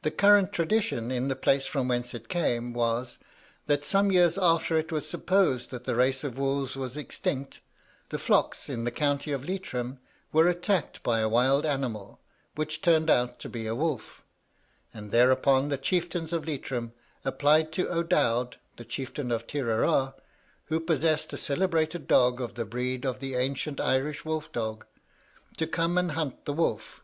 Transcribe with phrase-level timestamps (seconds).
[0.00, 3.18] The current tradition in the place from whence it came was,
[3.66, 7.60] that some years after it was supposed that the race of wolves was extinct,
[8.08, 9.98] the flocks in the county of Leitrim
[10.32, 12.18] were attacked by a wild animal,
[12.54, 14.22] which turned out to be a wolf;
[14.94, 20.14] that thereupon the chieftains of Leitrim applied to O'Dowd, the chieftain of Tireragh
[20.68, 24.86] (who possessed a celebrated dog of the breed of the ancient Irish wolf dog),
[25.58, 27.02] to come and hunt the wolf.